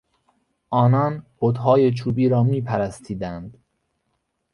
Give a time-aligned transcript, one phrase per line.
[0.69, 3.57] آنان بتهای چوبی را میپرستیدند.